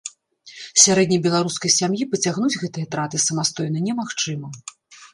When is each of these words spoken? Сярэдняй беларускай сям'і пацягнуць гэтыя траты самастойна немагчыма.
Сярэдняй 0.83 1.21
беларускай 1.27 1.71
сям'і 1.79 2.09
пацягнуць 2.15 2.59
гэтыя 2.65 2.91
траты 2.97 3.25
самастойна 3.29 3.89
немагчыма. 3.89 4.47